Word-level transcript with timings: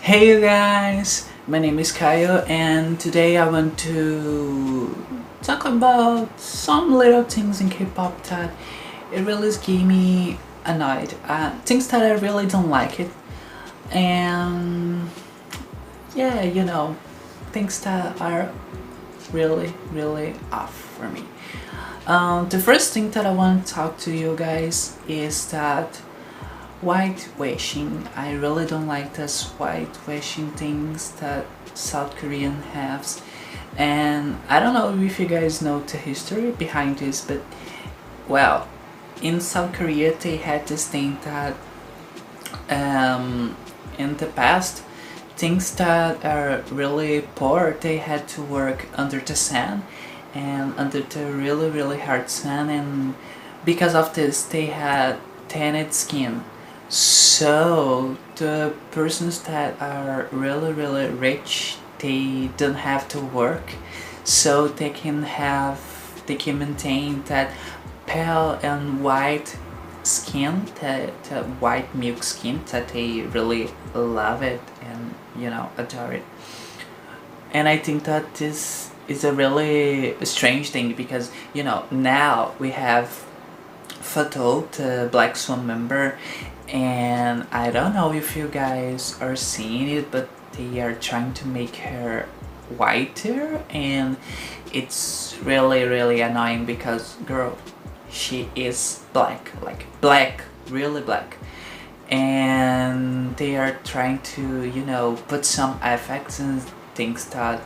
Hey 0.00 0.28
you 0.28 0.40
guys, 0.40 1.28
my 1.48 1.58
name 1.58 1.80
is 1.80 1.90
Kayo 1.90 2.48
and 2.48 3.00
today 3.00 3.36
I 3.36 3.48
want 3.48 3.76
to 3.80 4.94
talk 5.42 5.64
about 5.64 6.38
some 6.38 6.94
little 6.94 7.24
things 7.24 7.60
in 7.60 7.70
K-pop 7.70 8.22
that 8.24 8.52
it 9.12 9.22
really 9.22 9.50
gave 9.66 9.84
me 9.84 10.38
annoyed. 10.64 11.14
Uh, 11.26 11.50
things 11.64 11.88
that 11.88 12.02
I 12.02 12.12
really 12.12 12.46
don't 12.46 12.70
like 12.70 13.00
it 13.00 13.10
and 13.90 15.10
yeah, 16.14 16.42
you 16.42 16.64
know, 16.64 16.96
things 17.50 17.80
that 17.80 18.20
are 18.20 18.52
really, 19.32 19.74
really 19.90 20.34
off 20.52 20.72
for 20.72 21.08
me. 21.08 21.24
Um, 22.06 22.50
the 22.50 22.58
first 22.58 22.92
thing 22.92 23.12
that 23.12 23.24
I 23.24 23.32
want 23.32 23.66
to 23.66 23.72
talk 23.72 23.96
to 24.00 24.12
you 24.12 24.36
guys 24.36 24.98
is 25.08 25.50
that 25.50 25.96
whitewashing. 26.82 28.06
I 28.14 28.34
really 28.34 28.66
don't 28.66 28.86
like 28.86 29.14
this 29.14 29.44
whitewashing 29.58 30.50
things 30.52 31.12
that 31.12 31.46
South 31.72 32.14
Korean 32.16 32.60
has. 32.74 33.22
And 33.78 34.38
I 34.50 34.60
don't 34.60 34.74
know 34.74 34.94
if 35.02 35.18
you 35.18 35.26
guys 35.26 35.62
know 35.62 35.80
the 35.80 35.96
history 35.96 36.50
behind 36.50 36.98
this, 36.98 37.22
but 37.22 37.40
well, 38.28 38.68
in 39.22 39.40
South 39.40 39.72
Korea 39.72 40.14
they 40.14 40.36
had 40.36 40.66
this 40.66 40.86
thing 40.86 41.16
that 41.24 41.56
um, 42.68 43.56
in 43.96 44.18
the 44.18 44.26
past 44.26 44.82
things 45.36 45.74
that 45.76 46.22
are 46.22 46.62
really 46.70 47.22
poor 47.34 47.76
they 47.80 47.96
had 47.96 48.28
to 48.28 48.42
work 48.42 48.86
under 48.94 49.20
the 49.20 49.34
sun 49.34 49.82
and 50.34 50.74
under 50.76 51.00
the 51.00 51.26
really 51.26 51.70
really 51.70 52.00
hard 52.00 52.28
sun 52.28 52.68
and 52.68 53.14
because 53.64 53.94
of 53.94 54.14
this 54.14 54.42
they 54.44 54.66
had 54.66 55.16
tanned 55.48 55.92
skin. 55.94 56.44
So 56.88 58.16
the 58.36 58.74
persons 58.90 59.42
that 59.42 59.80
are 59.80 60.28
really 60.30 60.72
really 60.72 61.08
rich 61.08 61.76
they 61.98 62.50
don't 62.56 62.74
have 62.74 63.08
to 63.08 63.20
work. 63.20 63.72
So 64.24 64.68
they 64.68 64.90
can 64.90 65.22
have 65.22 65.80
they 66.26 66.36
can 66.36 66.58
maintain 66.58 67.22
that 67.24 67.52
pale 68.06 68.58
and 68.62 69.02
white 69.02 69.56
skin 70.02 70.66
that, 70.80 71.24
the 71.24 71.42
white 71.60 71.94
milk 71.94 72.22
skin 72.22 72.60
that 72.70 72.88
they 72.88 73.22
really 73.22 73.70
love 73.94 74.42
it 74.42 74.60
and 74.82 75.14
you 75.36 75.48
know 75.48 75.70
adore 75.78 76.12
it. 76.12 76.24
And 77.52 77.68
i 77.68 77.78
think 77.78 78.04
that 78.04 78.34
this 78.34 78.90
is 79.08 79.24
a 79.24 79.32
really 79.32 80.14
strange 80.24 80.70
thing 80.70 80.94
because 80.94 81.30
you 81.52 81.62
know 81.62 81.84
now 81.90 82.54
we 82.58 82.70
have 82.70 83.24
Fatou, 83.88 84.70
the 84.72 85.08
Black 85.10 85.36
Swan 85.36 85.66
member, 85.66 86.18
and 86.68 87.46
I 87.50 87.70
don't 87.70 87.94
know 87.94 88.12
if 88.12 88.36
you 88.36 88.48
guys 88.48 89.16
are 89.20 89.36
seeing 89.36 89.88
it, 89.88 90.10
but 90.10 90.28
they 90.52 90.80
are 90.80 90.94
trying 90.94 91.32
to 91.34 91.46
make 91.48 91.76
her 91.76 92.26
whiter, 92.76 93.62
and 93.70 94.16
it's 94.72 95.36
really 95.42 95.84
really 95.84 96.20
annoying 96.20 96.64
because 96.64 97.14
girl, 97.26 97.56
she 98.10 98.48
is 98.54 99.02
black, 99.12 99.52
like 99.62 99.86
black, 100.00 100.44
really 100.68 101.00
black, 101.02 101.36
and 102.08 103.36
they 103.36 103.56
are 103.56 103.72
trying 103.84 104.20
to 104.20 104.64
you 104.64 104.84
know 104.84 105.16
put 105.28 105.44
some 105.44 105.78
effects 105.82 106.38
and 106.38 106.62
things 106.94 107.26
that 107.26 107.60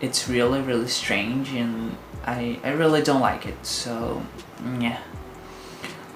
it's 0.00 0.28
really 0.28 0.60
really 0.60 0.88
strange 0.88 1.52
and 1.52 1.96
I, 2.24 2.58
I 2.64 2.70
really 2.72 3.02
don't 3.02 3.20
like 3.20 3.46
it 3.46 3.64
so 3.64 4.22
yeah. 4.80 4.98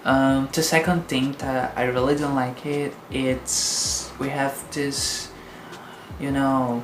Um, 0.03 0.48
the 0.53 0.62
second 0.62 1.09
thing 1.09 1.33
that 1.39 1.75
I 1.77 1.84
really 1.84 2.17
don't 2.17 2.34
like 2.34 2.64
it 2.64 2.95
it's 3.11 4.11
we 4.19 4.31
have 4.31 4.55
this 4.72 5.31
you 6.19 6.31
know 6.31 6.82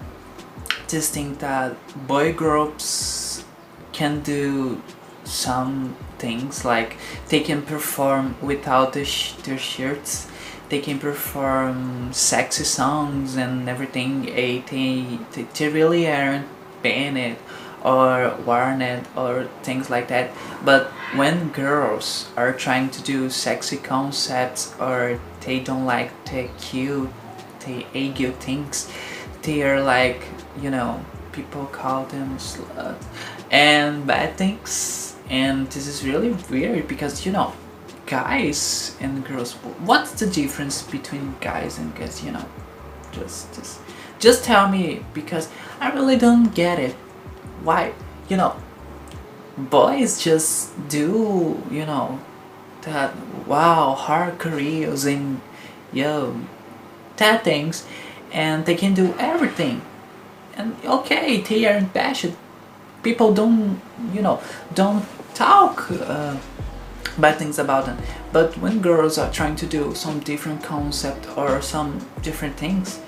this 0.88 1.10
thing 1.10 1.34
that 1.36 1.76
boy 2.06 2.32
groups 2.32 3.44
can 3.92 4.20
do 4.20 4.82
some 5.24 5.96
things 6.18 6.64
like 6.64 6.96
they 7.28 7.40
can 7.40 7.62
perform 7.62 8.36
without 8.40 8.92
the 8.92 9.04
sh- 9.04 9.32
their 9.44 9.58
shirts. 9.58 10.28
They 10.68 10.80
can 10.80 10.98
perform 10.98 12.12
sexy 12.12 12.64
songs 12.64 13.36
and 13.36 13.68
everything 13.68 14.28
eh, 14.30 14.62
they, 14.68 15.18
they, 15.32 15.42
they 15.42 15.68
really 15.68 16.10
aren't 16.10 16.46
banned 16.82 17.18
it 17.18 17.38
or 17.84 18.36
warned 18.44 19.06
or 19.16 19.48
things 19.62 19.90
like 19.90 20.08
that. 20.08 20.30
But 20.64 20.88
when 21.14 21.50
girls 21.50 22.28
are 22.36 22.52
trying 22.52 22.90
to 22.90 23.02
do 23.02 23.30
sexy 23.30 23.76
concepts 23.76 24.74
or 24.80 25.20
they 25.40 25.60
don't 25.60 25.84
like 25.84 26.10
the 26.24 26.48
cute 26.58 27.10
the 27.60 27.84
aegyo 27.94 28.32
things 28.36 28.88
they 29.42 29.62
are 29.62 29.80
like 29.80 30.22
you 30.60 30.70
know 30.70 31.04
people 31.36 31.66
call 31.66 32.06
them 32.06 32.38
slut. 32.38 32.96
And 33.50 34.06
bad 34.06 34.36
things. 34.36 35.14
And 35.28 35.66
this 35.68 35.86
is 35.86 36.04
really 36.04 36.32
weird 36.50 36.88
because 36.88 37.24
you 37.26 37.32
know 37.32 37.52
guys 38.06 38.96
and 39.00 39.24
girls 39.24 39.52
what's 39.90 40.12
the 40.12 40.26
difference 40.26 40.82
between 40.82 41.34
guys 41.40 41.78
and 41.78 41.94
girls 41.94 42.24
you 42.24 42.32
know? 42.32 42.46
Just 43.12 43.54
just 43.54 43.80
just 44.18 44.44
tell 44.44 44.68
me 44.68 45.04
because 45.12 45.48
i 45.80 45.92
really 45.92 46.16
don't 46.16 46.54
get 46.54 46.78
it. 46.78 46.94
Why 47.62 47.92
you 48.28 48.36
know 48.36 48.56
boys 49.56 50.22
just 50.22 50.88
do 50.88 51.62
you 51.70 51.86
know 51.86 52.20
that 52.82 53.14
wow 53.46 53.94
hard 53.94 54.38
careers 54.38 55.04
and 55.04 55.40
yo 55.92 56.40
that 57.16 57.44
things 57.44 57.86
and 58.32 58.66
they 58.66 58.74
can 58.74 58.94
do 58.94 59.14
everything. 59.18 59.82
And 60.56 60.76
okay 60.84 61.40
they 61.40 61.66
aren't 61.66 61.92
passionate 61.92 62.36
people 63.02 63.32
don't 63.32 63.80
you 64.12 64.22
know 64.22 64.40
don't 64.74 65.04
talk 65.34 65.90
uh, 65.90 66.36
bad 67.18 67.38
things 67.38 67.58
about 67.58 67.86
them. 67.86 67.98
But 68.32 68.58
when 68.58 68.80
girls 68.80 69.16
are 69.18 69.32
trying 69.32 69.56
to 69.56 69.66
do 69.66 69.94
some 69.94 70.20
different 70.20 70.62
concept 70.62 71.26
or 71.36 71.62
some 71.62 72.06
different 72.22 72.56
things 72.56 73.00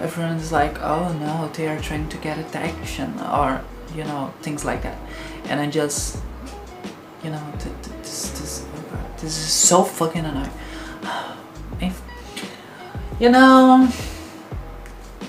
everyone's 0.00 0.52
like 0.52 0.80
oh 0.80 1.12
no 1.18 1.48
they 1.54 1.66
are 1.68 1.80
trying 1.80 2.08
to 2.08 2.16
get 2.18 2.38
attention 2.38 3.18
or 3.20 3.62
you 3.94 4.04
know 4.04 4.32
things 4.42 4.64
like 4.64 4.82
that. 4.82 4.98
And 5.44 5.60
i 5.60 5.70
just 5.70 6.18
you 7.22 7.30
know 7.30 7.42
th- 7.58 7.74
th- 7.82 7.96
this, 7.98 8.30
this, 8.30 8.66
this 9.14 9.38
is 9.38 9.52
so 9.52 9.82
fucking 9.82 10.24
annoying. 10.24 10.50
If, 11.78 12.00
you 13.20 13.30
know 13.30 13.88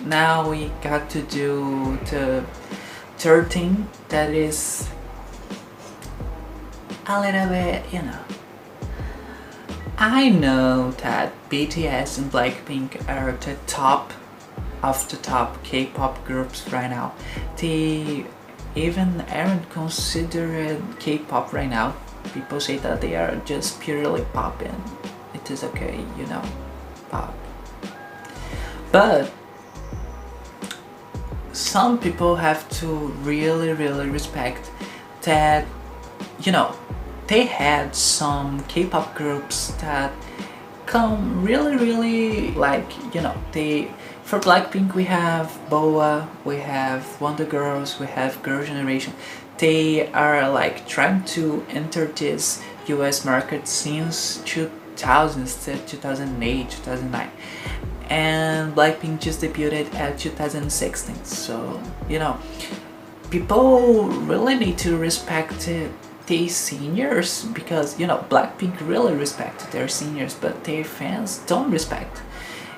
now 0.05 0.49
we 0.49 0.71
got 0.81 1.09
to 1.09 1.21
do 1.23 1.97
the 2.09 2.45
third 3.17 3.51
thing 3.51 3.89
that 4.09 4.33
is 4.33 4.87
a 7.07 7.19
little 7.19 7.49
bit 7.49 7.83
you 7.91 8.01
know. 8.01 8.19
I 9.97 10.29
know 10.29 10.91
that 10.91 11.33
BTS 11.49 12.19
and 12.19 12.31
Blackpink 12.31 13.09
are 13.09 13.31
the 13.31 13.55
top 13.65 14.13
of 14.83 15.07
the 15.09 15.17
top 15.17 15.63
K-pop 15.63 16.23
groups 16.25 16.67
right 16.71 16.89
now. 16.89 17.13
They 17.57 18.25
even 18.75 19.21
aren't 19.31 19.69
considered 19.69 20.81
K-pop 20.99 21.53
right 21.53 21.69
now. 21.69 21.95
People 22.33 22.59
say 22.59 22.77
that 22.77 23.01
they 23.01 23.15
are 23.15 23.35
just 23.45 23.79
purely 23.79 24.23
pop 24.33 24.61
and 24.61 24.81
it 25.33 25.49
is 25.49 25.63
okay, 25.63 26.03
you 26.17 26.25
know, 26.27 26.43
pop. 27.09 27.33
But 28.91 29.31
some 31.57 31.97
people 31.97 32.35
have 32.35 32.69
to 32.69 32.87
really 33.23 33.73
really 33.73 34.07
respect 34.09 34.69
that 35.23 35.65
you 36.41 36.51
know 36.51 36.75
they 37.25 37.45
had 37.45 37.95
some 37.95 38.63
K-pop 38.65 39.15
groups 39.15 39.69
that 39.81 40.13
come 40.85 41.43
really 41.43 41.75
really 41.75 42.51
like 42.51 42.87
you 43.13 43.21
know 43.21 43.35
they 43.51 43.91
for 44.27 44.39
Blackpink 44.39 44.93
we 44.93 45.05
have 45.05 45.57
BoA, 45.69 46.27
we 46.43 46.57
have 46.57 47.21
Wonder 47.21 47.45
Girls, 47.45 47.97
we 47.97 48.07
have 48.07 48.43
Girl 48.43 48.61
Generation. 48.61 49.13
They 49.57 50.11
are 50.11 50.49
like 50.49 50.85
trying 50.85 51.23
to 51.35 51.65
enter 51.69 52.07
this 52.07 52.61
US 52.87 53.23
market 53.23 53.69
since 53.69 54.41
2000, 54.43 55.43
uh, 55.43 55.79
2008, 55.87 56.69
2009. 56.69 57.31
And 58.09 58.75
Blackpink 58.75 59.21
just 59.21 59.39
debuted 59.39 59.95
at 59.95 60.19
2016. 60.19 61.23
So, 61.23 61.81
you 62.09 62.19
know, 62.19 62.37
people 63.29 64.09
really 64.09 64.55
need 64.55 64.77
to 64.79 64.97
respect 64.97 65.69
these 66.25 66.53
seniors 66.53 67.45
because, 67.45 67.97
you 67.97 68.05
know, 68.05 68.25
Blackpink 68.29 68.75
really 68.85 69.15
respect 69.15 69.71
their 69.71 69.87
seniors, 69.87 70.33
but 70.33 70.65
their 70.65 70.83
fans 70.83 71.37
don't 71.47 71.71
respect 71.71 72.21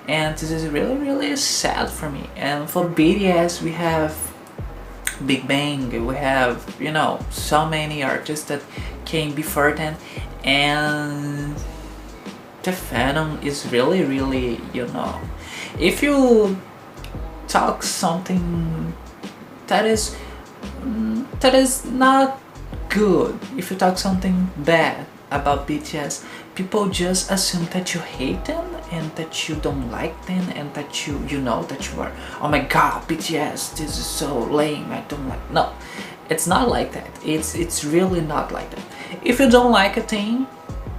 and 0.10 0.36
this 0.38 0.50
is 0.50 0.66
really 0.68 0.98
really 0.98 1.36
sad 1.36 1.88
for 1.90 2.10
me. 2.10 2.30
And 2.36 2.70
for 2.70 2.86
BTS 2.90 3.62
we 3.62 3.72
have 3.74 4.18
Big 5.26 5.48
Bang, 5.48 6.06
we 6.08 6.16
have, 6.16 6.76
you 6.80 6.92
know, 6.92 7.20
so 7.30 7.66
many 7.66 8.04
artists 8.04 8.46
that 8.48 8.62
came 9.06 9.36
before 9.36 9.74
them 9.74 9.96
and 10.44 11.56
the 12.64 12.72
fandom 12.72 13.42
is 13.44 13.66
really 13.72 14.04
really 14.04 14.60
you 14.74 14.86
know 14.88 15.20
if 15.80 16.04
you 16.04 16.58
talk 17.48 17.84
something 17.84 18.94
that 19.68 19.86
is 19.86 20.16
mm, 20.82 21.26
that 21.40 21.56
is 21.56 21.86
not 21.86 22.40
good 22.90 23.38
if 23.58 23.72
you 23.72 23.78
talk 23.78 23.98
something 23.98 24.52
bad 24.58 25.06
about 25.32 25.68
BTS 25.68 26.26
people 26.56 26.90
just 26.90 27.32
assume 27.32 27.66
that 27.72 27.94
you 27.94 28.02
hate 28.02 28.44
them 28.46 28.79
and 28.92 29.14
that 29.16 29.48
you 29.48 29.56
don't 29.56 29.92
like 29.92 30.26
them 30.26 30.50
and 30.56 30.74
that 30.74 31.08
you 31.08 31.20
you 31.28 31.40
know 31.40 31.64
that 31.64 31.92
you 31.92 32.02
are 32.02 32.12
oh 32.42 32.48
my 32.48 32.60
god 32.60 33.08
BTS 33.08 33.78
this 33.78 33.98
is 33.98 34.06
so 34.06 34.40
lame 34.40 34.92
I 34.92 35.02
don't 35.08 35.28
like 35.28 35.52
no 35.52 35.74
it's 36.30 36.46
not 36.46 36.70
like 36.70 36.92
that. 36.94 37.10
It's 37.26 37.56
it's 37.56 37.84
really 37.84 38.22
not 38.22 38.52
like 38.52 38.70
that. 38.70 38.84
If 39.24 39.40
you 39.40 39.50
don't 39.50 39.72
like 39.72 39.98
a 39.98 40.02
thing 40.02 40.48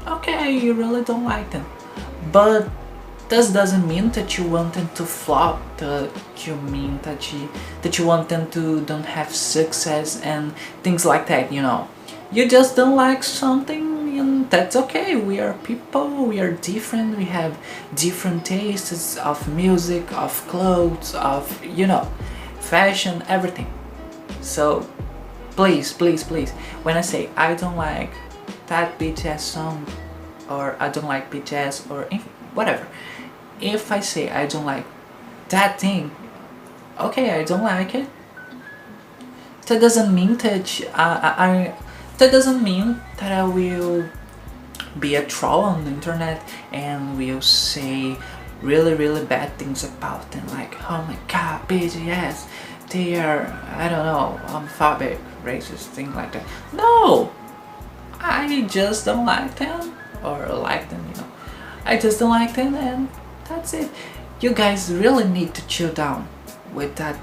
okay 0.06 0.50
you 0.50 0.74
really 0.74 1.04
don't 1.04 1.24
like 1.24 1.50
them. 1.50 1.64
But 2.32 2.68
this 3.28 3.52
doesn't 3.52 3.86
mean 3.86 4.10
that 4.10 4.36
you 4.36 4.44
want 4.44 4.74
them 4.74 4.88
to 4.96 5.04
flop 5.04 5.60
that 5.76 6.10
you 6.44 6.56
mean 6.56 6.98
that 7.02 7.32
you 7.32 7.48
that 7.82 7.98
you 7.98 8.04
want 8.06 8.28
them 8.28 8.50
to 8.50 8.80
don't 8.86 9.06
have 9.06 9.32
success 9.32 10.20
and 10.22 10.52
things 10.82 11.06
like 11.06 11.26
that 11.28 11.52
you 11.52 11.62
know. 11.62 11.88
You 12.32 12.48
just 12.48 12.76
don't 12.76 12.96
like 12.96 13.22
something 13.22 13.89
and 14.18 14.50
that's 14.50 14.76
okay. 14.76 15.16
We 15.16 15.40
are 15.40 15.54
people. 15.54 16.24
We 16.24 16.40
are 16.40 16.52
different. 16.52 17.16
We 17.16 17.26
have 17.26 17.58
different 17.94 18.44
tastes 18.44 19.16
of 19.16 19.48
music 19.48 20.12
of 20.12 20.32
clothes 20.48 21.14
of 21.14 21.64
you 21.64 21.86
know 21.86 22.08
fashion 22.60 23.22
everything. 23.28 23.72
So 24.40 24.88
please 25.50 25.92
please 25.92 26.24
please. 26.24 26.52
When 26.84 26.96
i 26.96 27.00
say 27.02 27.28
i 27.36 27.54
don't 27.54 27.76
like 27.76 28.12
that 28.68 28.98
bts 28.98 29.40
song 29.40 29.86
or 30.48 30.76
i 30.80 30.88
don't 30.88 31.06
like 31.06 31.30
bts 31.30 31.90
or 31.90 32.04
whatever. 32.54 32.86
If 33.60 33.92
i 33.92 34.00
say 34.00 34.30
i 34.30 34.46
don't 34.46 34.64
like 34.64 34.86
that 35.48 35.80
thing 35.80 36.14
okay 36.98 37.40
i 37.40 37.44
don't 37.44 37.62
like 37.62 37.94
it. 37.94 38.08
That 39.66 39.80
doesn't 39.80 40.14
mean 40.14 40.36
that 40.38 40.80
I, 40.94 41.34
I 41.46 41.74
that 42.20 42.30
doesn't 42.30 42.62
mean 42.62 43.00
that 43.18 43.32
i 43.32 43.42
will 43.42 44.08
be 44.98 45.14
a 45.16 45.24
troll 45.26 45.60
on 45.60 45.84
the 45.84 45.90
internet 45.90 46.42
and 46.72 47.18
will 47.18 47.40
say 47.40 48.16
really 48.62 48.94
really 48.94 49.24
bad 49.24 49.52
things 49.58 49.82
about 49.84 50.30
them 50.30 50.46
like 50.48 50.74
oh 50.90 51.02
my 51.08 51.16
god 51.28 51.60
bts 51.68 52.46
they 52.90 53.18
are 53.18 53.46
i 53.76 53.88
don't 53.88 54.06
know 54.06 54.40
um, 54.46 54.68
homophobic 54.68 55.18
racist, 55.44 55.88
thing 55.96 56.14
like 56.14 56.32
that. 56.32 56.44
No! 56.72 57.32
I 58.20 58.62
just 58.62 59.04
don't 59.04 59.24
like 59.24 59.56
them, 59.56 59.94
or 60.22 60.46
like 60.48 60.90
them, 60.90 61.04
you 61.08 61.20
know. 61.20 61.26
I 61.84 61.96
just 61.96 62.18
don't 62.18 62.30
like 62.30 62.54
them 62.54 62.74
and 62.74 63.08
that's 63.48 63.72
it. 63.72 63.90
You 64.40 64.52
guys 64.52 64.92
really 64.92 65.24
need 65.24 65.54
to 65.54 65.66
chill 65.66 65.92
down 65.92 66.28
with 66.74 66.96
that. 66.96 67.18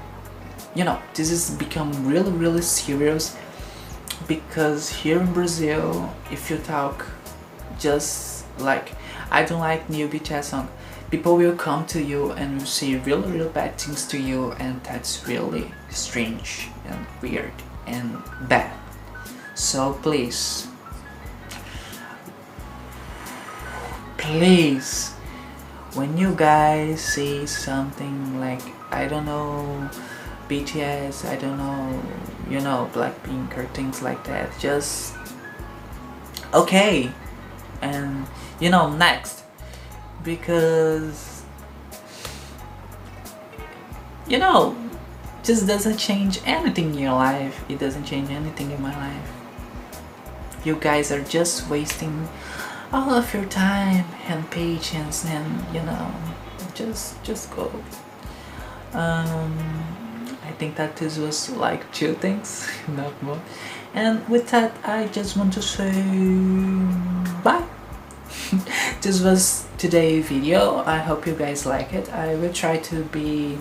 You 0.74 0.84
know, 0.84 1.00
this 1.14 1.30
has 1.30 1.50
become 1.50 2.06
really, 2.06 2.32
really 2.32 2.62
serious 2.62 3.36
because 4.28 4.90
here 4.90 5.18
in 5.20 5.32
Brazil, 5.32 6.14
if 6.30 6.50
you 6.50 6.58
talk 6.58 7.06
just 7.78 8.44
like, 8.58 8.92
I 9.30 9.42
don't 9.42 9.58
like 9.58 9.88
new 9.88 10.06
BTS 10.06 10.44
song, 10.44 10.68
people 11.10 11.36
will 11.36 11.56
come 11.56 11.86
to 11.86 12.02
you 12.02 12.32
and 12.32 12.60
say 12.68 12.96
really, 12.96 13.32
really 13.32 13.48
bad 13.48 13.78
things 13.78 14.06
to 14.08 14.18
you 14.18 14.52
and 14.52 14.84
that's 14.84 15.26
really 15.26 15.72
strange 15.90 16.68
and 16.86 17.06
weird 17.22 17.52
and 17.86 18.22
bad. 18.48 18.70
So 19.54 19.94
please, 20.02 20.68
please, 24.18 25.10
when 25.94 26.18
you 26.18 26.34
guys 26.34 27.00
say 27.00 27.46
something 27.46 28.38
like, 28.38 28.62
I 28.90 29.08
don't 29.08 29.24
know, 29.24 29.90
BTS, 30.48 31.28
I 31.28 31.36
don't 31.36 31.58
know, 31.58 32.02
you 32.48 32.60
know, 32.60 32.90
Blackpink 32.92 33.56
or 33.56 33.66
things 33.66 34.02
like 34.02 34.24
that, 34.24 34.50
just 34.58 35.14
okay. 36.54 37.10
And 37.82 38.26
you 38.60 38.70
know, 38.70 38.90
next. 38.94 39.44
Because 40.24 41.42
you 44.26 44.38
know, 44.38 44.76
just 45.42 45.66
doesn't 45.66 45.96
change 45.96 46.40
anything 46.44 46.92
in 46.94 46.98
your 46.98 47.12
life. 47.12 47.64
It 47.68 47.78
doesn't 47.78 48.04
change 48.04 48.30
anything 48.30 48.70
in 48.70 48.82
my 48.82 48.94
life. 48.96 49.32
You 50.64 50.76
guys 50.76 51.10
are 51.12 51.22
just 51.22 51.68
wasting 51.70 52.28
all 52.92 53.10
of 53.10 53.32
your 53.34 53.44
time 53.46 54.04
and 54.28 54.50
patience 54.50 55.24
and 55.26 55.74
you 55.74 55.82
know 55.82 56.10
just 56.74 57.22
just 57.22 57.50
go 57.54 57.70
um 58.94 60.07
i 60.44 60.52
think 60.52 60.76
that 60.76 60.96
this 60.96 61.18
was 61.18 61.50
like 61.50 61.90
two 61.92 62.14
things 62.14 62.68
not 62.88 63.22
more 63.22 63.40
and 63.94 64.26
with 64.28 64.48
that 64.50 64.72
i 64.84 65.06
just 65.08 65.36
want 65.36 65.52
to 65.52 65.62
say 65.62 65.92
bye 67.42 67.64
this 69.02 69.22
was 69.22 69.66
today's 69.78 70.28
video 70.28 70.78
i 70.84 70.98
hope 70.98 71.26
you 71.26 71.34
guys 71.34 71.66
like 71.66 71.92
it 71.92 72.12
i 72.12 72.34
will 72.34 72.52
try 72.52 72.76
to 72.76 73.04
be 73.04 73.58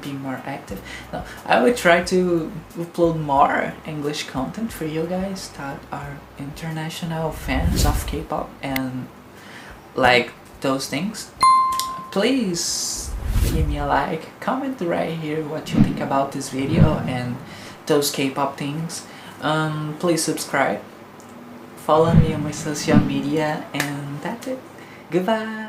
be 0.00 0.12
more 0.12 0.40
active. 0.44 0.80
No, 1.12 1.24
I 1.44 1.62
will 1.62 1.74
try 1.74 2.02
to 2.04 2.52
upload 2.76 3.18
more 3.20 3.74
English 3.86 4.24
content 4.24 4.72
for 4.72 4.84
you 4.84 5.06
guys 5.06 5.48
that 5.56 5.80
are 5.92 6.18
international 6.38 7.32
fans 7.32 7.86
of 7.86 8.06
K-pop 8.06 8.50
and 8.62 9.08
like 9.94 10.32
those 10.60 10.88
things. 10.88 11.30
Please 12.10 13.10
give 13.56 13.68
me 13.68 13.78
a 13.78 13.86
like, 13.86 14.38
comment 14.38 14.78
right 14.82 15.16
here 15.16 15.42
what 15.42 15.72
you 15.72 15.82
think 15.82 15.98
about 15.98 16.32
this 16.32 16.50
video 16.50 16.98
and 17.08 17.36
those 17.86 18.10
K-pop 18.10 18.58
things. 18.58 19.06
Um, 19.40 19.96
please 19.98 20.22
subscribe, 20.22 20.82
follow 21.76 22.12
me 22.12 22.34
on 22.34 22.44
my 22.44 22.50
social 22.50 22.98
media 22.98 23.64
and 23.72 24.20
that's 24.20 24.46
it. 24.46 24.58
Goodbye! 25.10 25.65